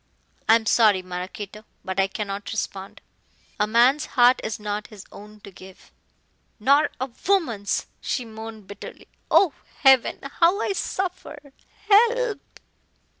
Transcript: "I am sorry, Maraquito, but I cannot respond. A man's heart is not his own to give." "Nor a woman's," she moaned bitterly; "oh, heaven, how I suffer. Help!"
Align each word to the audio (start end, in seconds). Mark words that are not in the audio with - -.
"I 0.49 0.55
am 0.55 0.65
sorry, 0.65 1.03
Maraquito, 1.03 1.63
but 1.85 1.99
I 1.99 2.07
cannot 2.07 2.51
respond. 2.51 3.01
A 3.59 3.67
man's 3.67 4.07
heart 4.17 4.41
is 4.43 4.59
not 4.59 4.87
his 4.87 5.05
own 5.11 5.41
to 5.41 5.51
give." 5.51 5.91
"Nor 6.59 6.89
a 6.99 7.11
woman's," 7.27 7.85
she 8.01 8.25
moaned 8.25 8.65
bitterly; 8.65 9.07
"oh, 9.29 9.53
heaven, 9.81 10.17
how 10.39 10.59
I 10.59 10.73
suffer. 10.73 11.53
Help!" 11.87 12.41